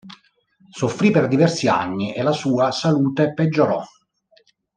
Soffrì 0.71 1.11
per 1.11 1.27
diversi 1.27 1.67
anni 1.67 2.15
e 2.15 2.23
la 2.23 2.31
sua 2.31 2.71
salute 2.71 3.35
peggiorò. 3.35 3.83